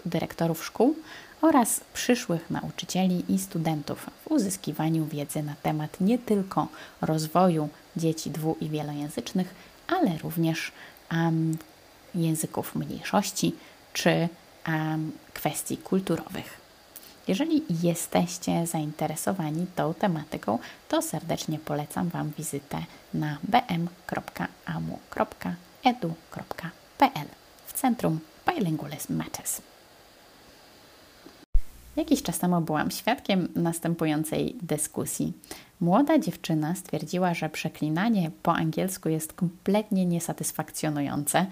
dyrektorów 0.05 0.65
szkół 0.65 0.95
oraz 1.41 1.81
przyszłych 1.93 2.49
nauczycieli 2.49 3.33
i 3.33 3.39
studentów 3.39 4.09
w 4.25 4.31
uzyskiwaniu 4.31 5.05
wiedzy 5.05 5.43
na 5.43 5.55
temat 5.63 6.01
nie 6.01 6.17
tylko 6.19 6.67
rozwoju 7.01 7.69
dzieci 7.97 8.31
dwu- 8.31 8.57
i 8.61 8.69
wielojęzycznych, 8.69 9.55
ale 9.87 10.17
również 10.17 10.71
um, 11.11 11.57
języków 12.15 12.75
mniejszości 12.75 13.55
czy 13.93 14.29
um, 14.67 15.11
kwestii 15.33 15.77
kulturowych. 15.77 16.59
Jeżeli 17.27 17.63
jesteście 17.83 18.67
zainteresowani 18.67 19.67
tą 19.75 19.93
tematyką, 19.93 20.59
to 20.89 21.01
serdecznie 21.01 21.59
polecam 21.59 22.09
Wam 22.09 22.31
wizytę 22.37 22.77
na 23.13 23.37
bm.amu.edu.pl 23.43 24.07
w 27.67 27.73
Centrum 27.73 28.19
Bilingualism 28.47 29.15
Matters. 29.17 29.68
Jakiś 31.99 32.23
czas 32.23 32.39
temu 32.39 32.61
byłam 32.61 32.91
świadkiem 32.91 33.47
następującej 33.55 34.55
dyskusji. 34.61 35.33
Młoda 35.79 36.19
dziewczyna 36.19 36.75
stwierdziła, 36.75 37.33
że 37.33 37.49
przeklinanie 37.49 38.31
po 38.43 38.53
angielsku 38.53 39.09
jest 39.09 39.33
kompletnie 39.33 40.05
niesatysfakcjonujące, 40.05 41.45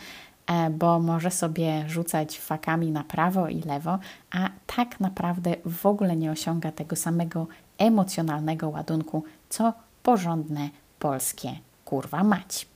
e, 0.48 0.70
bo 0.70 1.00
może 1.00 1.32
sobie 1.32 1.90
rzucać 1.90 2.40
fakami 2.40 2.92
na 2.92 3.04
prawo 3.04 3.48
i 3.48 3.62
lewo, 3.62 4.00
a 4.32 4.50
tak 4.76 5.00
naprawdę 5.00 5.56
w 5.66 5.86
ogóle 5.86 6.16
nie 6.16 6.32
osiąga 6.32 6.72
tego 6.72 6.96
samego 6.96 7.48
emocjonalnego 7.78 8.70
ładunku, 8.70 9.24
co 9.50 9.74
porządne 10.04 10.70
polskie 11.00 11.56
kurwa 11.86 12.24
mać. 12.24 12.68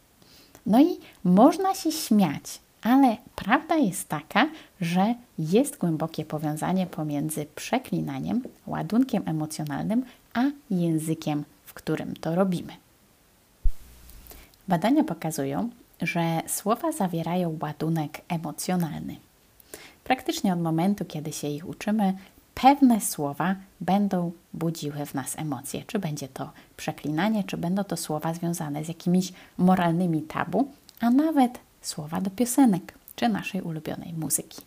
No 0.66 0.82
i 0.82 1.00
można 1.24 1.76
się 1.76 1.92
śmiać, 1.92 2.60
ale 2.82 3.18
prawda 3.36 3.76
jest 3.76 4.08
taka, 4.08 4.48
że 4.82 5.16
jest 5.40 5.78
głębokie 5.78 6.26
powiązanie 6.26 6.88
pomiędzy 6.88 7.46
przeklinaniem, 7.56 8.44
ładunkiem 8.68 9.24
emocjonalnym, 9.26 10.06
a 10.34 10.44
językiem, 10.70 11.44
w 11.66 11.74
którym 11.74 12.16
to 12.16 12.36
robimy. 12.36 12.74
Badania 14.68 15.04
pokazują, 15.04 15.70
że 16.02 16.42
słowa 16.48 16.92
zawierają 16.92 17.58
ładunek 17.62 18.22
emocjonalny. 18.28 19.16
Praktycznie 20.04 20.54
od 20.54 20.62
momentu, 20.62 21.06
kiedy 21.06 21.32
się 21.32 21.48
ich 21.48 21.68
uczymy, 21.68 22.14
pewne 22.56 23.02
słowa 23.02 23.56
będą 23.82 24.32
budziły 24.54 25.06
w 25.06 25.14
nas 25.14 25.40
emocje. 25.40 25.84
Czy 25.88 26.00
będzie 26.00 26.28
to 26.28 26.52
przeklinanie, 26.78 27.44
czy 27.44 27.58
będą 27.58 27.84
to 27.84 27.98
słowa 27.98 28.34
związane 28.34 28.84
z 28.84 28.88
jakimiś 28.88 29.34
moralnymi 29.58 30.22
tabu, 30.22 30.68
a 31.00 31.10
nawet 31.10 31.60
słowa 31.82 32.22
do 32.22 32.30
piosenek 32.30 32.94
czy 33.16 33.30
naszej 33.30 33.62
ulubionej 33.62 34.14
muzyki. 34.14 34.62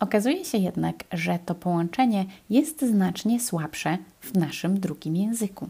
Okazuje 0.00 0.44
się 0.44 0.58
jednak, 0.58 1.04
że 1.12 1.38
to 1.46 1.54
połączenie 1.54 2.26
jest 2.50 2.82
znacznie 2.82 3.40
słabsze 3.40 3.98
w 4.20 4.36
naszym 4.36 4.80
drugim 4.80 5.16
języku. 5.16 5.68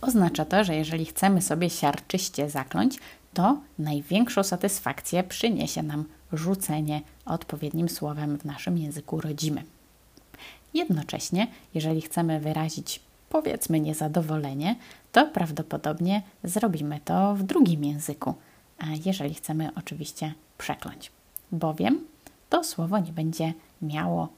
Oznacza 0.00 0.44
to, 0.44 0.64
że 0.64 0.74
jeżeli 0.76 1.04
chcemy 1.04 1.42
sobie 1.42 1.70
siarczyście 1.70 2.50
zakląć, 2.50 2.98
to 3.34 3.60
największą 3.78 4.42
satysfakcję 4.42 5.22
przyniesie 5.22 5.82
nam 5.82 6.04
rzucenie 6.32 7.00
odpowiednim 7.24 7.88
słowem 7.88 8.38
w 8.38 8.44
naszym 8.44 8.78
języku 8.78 9.20
rodzimym. 9.20 9.64
Jednocześnie, 10.74 11.46
jeżeli 11.74 12.02
chcemy 12.02 12.40
wyrazić 12.40 13.00
powiedzmy 13.28 13.80
niezadowolenie, 13.80 14.76
to 15.12 15.26
prawdopodobnie 15.26 16.22
zrobimy 16.44 17.00
to 17.04 17.34
w 17.34 17.42
drugim 17.42 17.84
języku, 17.84 18.34
jeżeli 19.04 19.34
chcemy 19.34 19.70
oczywiście 19.76 20.34
przekląć, 20.58 21.12
bowiem 21.52 22.04
to 22.50 22.64
słowo 22.64 22.98
nie 22.98 23.12
będzie 23.12 23.52
miało 23.82 24.28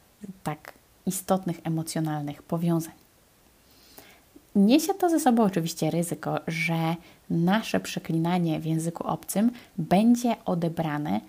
tak 0.43 0.73
istotnych 1.07 1.61
emocjonalnych 1.65 2.43
powiązań. 2.43 2.93
Niesie 4.55 4.95
to 4.95 5.09
ze 5.09 5.21
sobą 5.21 5.43
oczywiście 5.43 5.91
ryzyko, 5.91 6.41
że 6.47 6.97
nasze 7.31 7.81
przeklinanie 7.81 8.61
w 8.61 8.67
języku 8.67 9.07
obcym 9.07 9.51
będzie 9.79 10.37
odebrane 10.45 11.21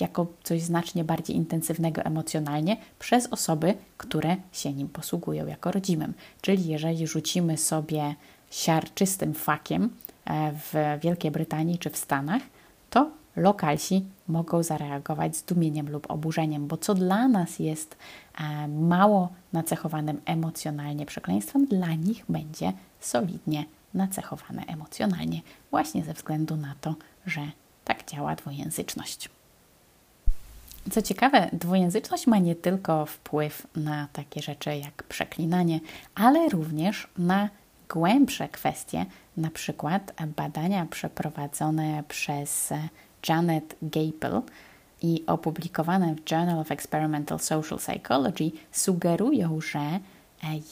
jako 0.00 0.26
coś 0.42 0.62
znacznie 0.62 1.04
bardziej 1.04 1.36
intensywnego 1.36 2.02
emocjonalnie 2.02 2.76
przez 2.98 3.26
osoby, 3.26 3.74
które 3.96 4.36
się 4.52 4.72
nim 4.72 4.88
posługują 4.88 5.46
jako 5.46 5.72
rodzimym. 5.72 6.14
Czyli 6.40 6.66
jeżeli 6.66 7.06
rzucimy 7.06 7.58
sobie 7.58 8.14
siarczystym 8.50 9.34
fakiem 9.34 9.84
e, 9.84 10.05
w 10.52 10.98
Wielkiej 11.02 11.30
Brytanii 11.30 11.78
czy 11.78 11.90
w 11.90 11.96
Stanach, 11.96 12.42
to 12.90 13.10
lokalsi 13.36 14.04
mogą 14.28 14.62
zareagować 14.62 15.36
zdumieniem 15.36 15.90
lub 15.90 16.10
oburzeniem, 16.10 16.66
bo 16.66 16.76
co 16.76 16.94
dla 16.94 17.28
nas 17.28 17.58
jest 17.58 17.96
e, 18.38 18.68
mało 18.68 19.28
nacechowanym 19.52 20.20
emocjonalnie 20.24 21.06
przekleństwem, 21.06 21.66
dla 21.66 21.94
nich 21.94 22.24
będzie 22.28 22.72
solidnie 23.00 23.64
nacechowane 23.94 24.62
emocjonalnie, 24.66 25.40
właśnie 25.70 26.04
ze 26.04 26.14
względu 26.14 26.56
na 26.56 26.74
to, 26.80 26.94
że 27.26 27.40
tak 27.84 28.10
działa 28.10 28.36
dwujęzyczność. 28.36 29.28
Co 30.90 31.02
ciekawe, 31.02 31.50
dwujęzyczność 31.52 32.26
ma 32.26 32.38
nie 32.38 32.54
tylko 32.54 33.06
wpływ 33.06 33.66
na 33.76 34.08
takie 34.12 34.42
rzeczy 34.42 34.76
jak 34.76 35.02
przeklinanie, 35.02 35.80
ale 36.14 36.48
również 36.48 37.08
na 37.18 37.48
głębsze 37.88 38.48
kwestie, 38.48 39.06
na 39.36 39.50
przykład 39.50 40.12
badania 40.36 40.86
przeprowadzone 40.86 42.04
przez 42.08 42.72
Janet 43.28 43.76
Gapel 43.82 44.42
i 45.02 45.24
opublikowane 45.26 46.14
w 46.14 46.30
Journal 46.30 46.58
of 46.58 46.70
Experimental 46.70 47.38
Social 47.38 47.78
Psychology 47.78 48.50
sugerują, 48.72 49.60
że 49.60 49.78
e, 49.78 50.00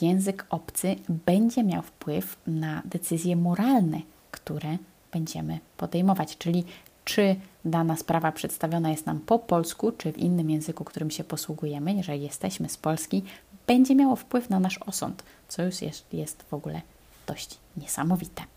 język 0.00 0.46
obcy 0.50 0.96
będzie 1.08 1.64
miał 1.64 1.82
wpływ 1.82 2.36
na 2.46 2.82
decyzje 2.84 3.36
moralne, 3.36 4.00
które 4.30 4.78
będziemy 5.12 5.58
podejmować, 5.76 6.38
czyli 6.38 6.64
czy 7.04 7.36
dana 7.64 7.96
sprawa 7.96 8.32
przedstawiona 8.32 8.90
jest 8.90 9.06
nam 9.06 9.20
po 9.20 9.38
polsku, 9.38 9.92
czy 9.92 10.12
w 10.12 10.18
innym 10.18 10.50
języku, 10.50 10.84
którym 10.84 11.10
się 11.10 11.24
posługujemy, 11.24 11.94
jeżeli 11.94 12.22
jesteśmy 12.22 12.68
z 12.68 12.76
Polski, 12.76 13.22
będzie 13.66 13.94
miało 13.94 14.16
wpływ 14.16 14.50
na 14.50 14.60
nasz 14.60 14.78
osąd, 14.78 15.22
co 15.48 15.62
już 15.62 15.82
jest, 15.82 16.14
jest 16.14 16.42
w 16.42 16.54
ogóle 16.54 16.80
dość 17.26 17.58
niesamowite. 17.76 18.53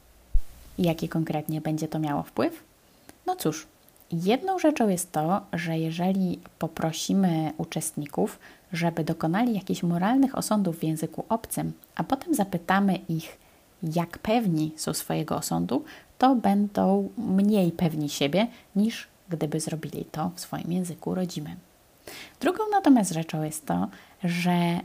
Jaki 0.77 1.09
konkretnie 1.09 1.61
będzie 1.61 1.87
to 1.87 1.99
miało 1.99 2.23
wpływ? 2.23 2.63
No 3.25 3.35
cóż, 3.35 3.67
jedną 4.11 4.59
rzeczą 4.59 4.89
jest 4.89 5.11
to, 5.11 5.41
że 5.53 5.77
jeżeli 5.77 6.39
poprosimy 6.59 7.53
uczestników, 7.57 8.39
żeby 8.73 9.03
dokonali 9.03 9.55
jakichś 9.55 9.83
moralnych 9.83 10.37
osądów 10.37 10.79
w 10.79 10.83
języku 10.83 11.25
obcym, 11.29 11.73
a 11.95 12.03
potem 12.03 12.33
zapytamy 12.33 12.95
ich, 13.09 13.37
jak 13.83 14.17
pewni 14.17 14.71
są 14.75 14.93
swojego 14.93 15.35
osądu, 15.35 15.83
to 16.17 16.35
będą 16.35 17.09
mniej 17.17 17.71
pewni 17.71 18.09
siebie 18.09 18.47
niż 18.75 19.07
gdyby 19.29 19.59
zrobili 19.59 20.05
to 20.05 20.31
w 20.35 20.39
swoim 20.39 20.71
języku 20.71 21.15
rodzimym. 21.15 21.55
Drugą 22.39 22.63
natomiast 22.71 23.11
rzeczą 23.11 23.43
jest 23.43 23.65
to, 23.65 23.87
że 24.23 24.79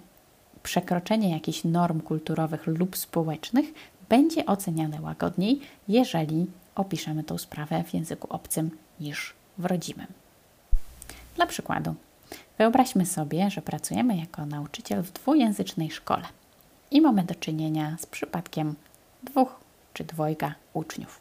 przekroczenie 0.63 1.31
jakichś 1.31 1.65
norm 1.65 2.01
kulturowych 2.01 2.67
lub 2.67 2.97
społecznych 2.97 3.67
będzie 4.13 4.47
oceniane 4.47 5.01
łagodniej, 5.01 5.61
jeżeli 5.89 6.47
opiszemy 6.75 7.25
tą 7.25 7.39
sprawę 7.39 7.85
w 7.85 7.95
języku 7.95 8.27
obcym 8.31 8.71
niż 9.01 9.35
w 9.59 9.65
rodzimym. 9.65 10.07
Dla 11.37 11.47
przykładu, 11.47 11.95
wyobraźmy 12.59 13.07
sobie, 13.07 13.51
że 13.51 13.63
pracujemy 13.63 14.17
jako 14.17 14.47
nauczyciel 14.47 15.03
w 15.03 15.13
dwujęzycznej 15.13 15.91
szkole 15.91 16.23
i 16.91 17.01
mamy 17.01 17.25
do 17.25 17.35
czynienia 17.35 17.97
z 18.01 18.07
przypadkiem 18.07 18.75
dwóch 19.23 19.61
czy 19.95 20.05
dwojga 20.05 20.55
uczniów. 20.73 21.21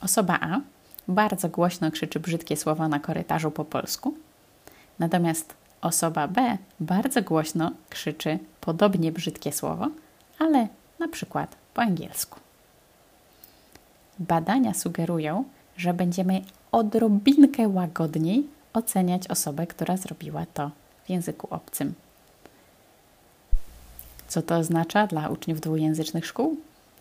Osoba 0.00 0.38
A 0.40 0.60
bardzo 1.08 1.48
głośno 1.48 1.90
krzyczy 1.90 2.20
brzydkie 2.20 2.56
słowa 2.56 2.88
na 2.88 3.00
korytarzu 3.00 3.50
po 3.50 3.64
polsku, 3.64 4.14
natomiast 4.98 5.54
Osoba 5.80 6.28
B 6.28 6.58
bardzo 6.80 7.22
głośno 7.22 7.70
krzyczy 7.90 8.38
podobnie 8.60 9.12
brzydkie 9.12 9.52
słowo, 9.52 9.88
ale 10.38 10.68
na 10.98 11.08
przykład 11.08 11.63
po 11.74 11.82
angielsku. 11.82 12.40
Badania 14.18 14.74
sugerują, 14.74 15.44
że 15.76 15.94
będziemy 15.94 16.42
odrobinkę 16.72 17.68
łagodniej 17.68 18.46
oceniać 18.72 19.28
osobę, 19.28 19.66
która 19.66 19.96
zrobiła 19.96 20.46
to 20.54 20.70
w 21.04 21.10
języku 21.10 21.48
obcym. 21.50 21.94
Co 24.28 24.42
to 24.42 24.56
oznacza 24.56 25.06
dla 25.06 25.28
uczniów 25.28 25.60
dwujęzycznych 25.60 26.26
szkół? 26.26 26.56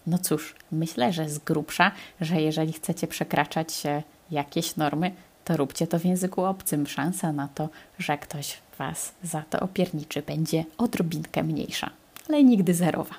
No 0.08 0.18
cóż, 0.18 0.56
myślę, 0.72 1.14
że 1.14 1.30
z 1.30 1.40
grubsza, 1.40 1.92
że 2.22 2.42
jeżeli 2.42 2.74
chcecie 2.74 3.08
przekraczać 3.08 3.84
jakieś 4.32 4.76
normy, 4.76 5.12
to 5.46 5.58
róbcie 5.58 5.88
to 5.88 6.00
w 6.00 6.06
języku 6.06 6.44
obcym. 6.46 6.88
Szansa 6.88 7.32
na 7.32 7.48
to, 7.48 7.70
że 8.00 8.18
ktoś 8.18 8.58
Was 8.78 9.12
za 9.24 9.44
to 9.50 9.60
opierniczy, 9.60 10.22
będzie 10.22 10.66
odrobinkę 10.78 11.44
mniejsza, 11.44 11.90
ale 12.30 12.44
nigdy 12.44 12.74
zerowa. 12.74 13.16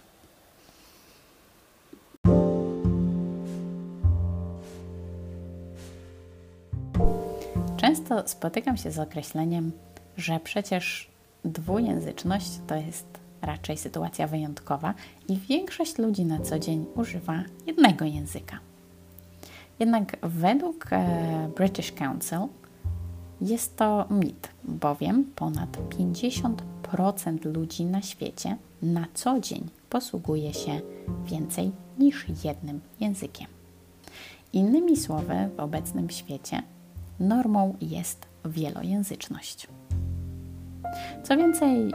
Często 8.09 8.29
spotykam 8.29 8.77
się 8.77 8.90
z 8.90 8.99
określeniem, 8.99 9.73
że 10.17 10.40
przecież 10.40 11.11
dwujęzyczność 11.45 12.51
to 12.67 12.75
jest 12.75 13.07
raczej 13.43 13.77
sytuacja 13.77 14.27
wyjątkowa 14.27 14.95
i 15.29 15.37
większość 15.37 15.99
ludzi 15.99 16.25
na 16.25 16.40
co 16.40 16.59
dzień 16.59 16.85
używa 16.95 17.43
jednego 17.67 18.05
języka. 18.05 18.59
Jednak 19.79 20.17
według 20.23 20.87
e, 20.93 21.51
British 21.57 21.93
Council 21.93 22.38
jest 23.40 23.77
to 23.77 24.07
mit, 24.11 24.49
bowiem 24.64 25.25
ponad 25.37 25.79
50% 26.83 27.55
ludzi 27.55 27.85
na 27.85 28.03
świecie 28.03 28.57
na 28.83 29.07
co 29.14 29.40
dzień 29.40 29.69
posługuje 29.90 30.55
się 30.55 30.81
więcej 31.25 31.73
niż 31.99 32.27
jednym 32.45 32.81
językiem. 33.01 33.47
Innymi 34.53 34.97
słowy, 34.97 35.35
w 35.57 35.61
obecnym 35.61 36.11
świecie 36.11 36.62
normą 37.20 37.77
jest 37.81 38.27
wielojęzyczność. 38.44 39.68
Co 41.22 41.37
więcej, 41.37 41.92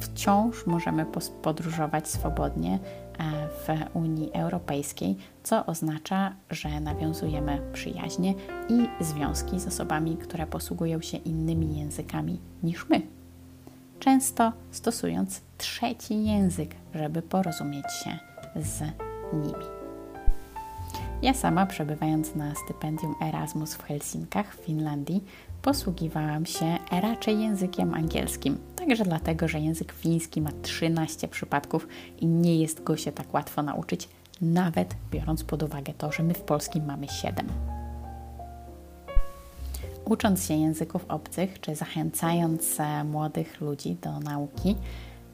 wciąż 0.00 0.66
możemy 0.66 1.06
podróżować 1.42 2.08
swobodnie 2.08 2.74
e, 3.18 3.48
w 3.48 3.96
Unii 3.96 4.32
Europejskiej, 4.32 5.16
co 5.42 5.66
oznacza, 5.66 6.32
że 6.50 6.80
nawiązujemy 6.80 7.60
przyjaźnie 7.72 8.34
i 8.68 9.04
związki 9.04 9.60
z 9.60 9.66
osobami, 9.66 10.16
które 10.16 10.46
posługują 10.46 11.00
się 11.00 11.18
innymi 11.18 11.78
językami 11.78 12.40
niż 12.62 12.88
my. 12.88 13.02
Często 13.98 14.52
stosując 14.70 15.40
trzeci 15.58 16.24
język, 16.24 16.74
żeby 16.94 17.22
porozumieć 17.22 17.92
się 18.04 18.18
z 18.56 18.80
nimi. 19.32 19.79
Ja 21.22 21.34
sama, 21.34 21.66
przebywając 21.66 22.34
na 22.34 22.54
stypendium 22.54 23.14
Erasmus 23.22 23.74
w 23.74 23.82
Helsinkach, 23.82 24.54
w 24.56 24.64
Finlandii, 24.64 25.24
posługiwałam 25.62 26.46
się 26.46 26.78
raczej 26.90 27.40
językiem 27.40 27.94
angielskim. 27.94 28.58
Także 28.76 29.04
dlatego, 29.04 29.48
że 29.48 29.60
język 29.60 29.92
fiński 29.92 30.40
ma 30.40 30.50
13 30.62 31.28
przypadków 31.28 31.88
i 32.20 32.26
nie 32.26 32.56
jest 32.60 32.82
go 32.82 32.96
się 32.96 33.12
tak 33.12 33.34
łatwo 33.34 33.62
nauczyć, 33.62 34.08
nawet 34.40 34.94
biorąc 35.10 35.44
pod 35.44 35.62
uwagę 35.62 35.92
to, 35.98 36.12
że 36.12 36.22
my 36.22 36.34
w 36.34 36.40
polskim 36.40 36.86
mamy 36.86 37.08
7. 37.08 37.46
Ucząc 40.04 40.46
się 40.46 40.54
języków 40.54 41.04
obcych, 41.08 41.60
czy 41.60 41.74
zachęcając 41.74 42.80
e, 42.80 43.04
młodych 43.04 43.60
ludzi 43.60 43.96
do 44.02 44.20
nauki, 44.20 44.76